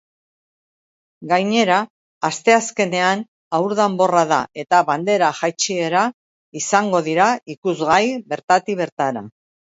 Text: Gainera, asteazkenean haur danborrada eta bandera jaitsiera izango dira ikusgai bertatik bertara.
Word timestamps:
Gainera, 1.31 1.75
asteazkenean 2.29 3.19
haur 3.57 3.75
danborrada 3.79 4.39
eta 4.63 4.79
bandera 4.87 5.27
jaitsiera 5.41 6.01
izango 6.61 7.03
dira 7.09 7.27
ikusgai 7.55 8.01
bertatik 8.33 8.81
bertara. 8.81 9.23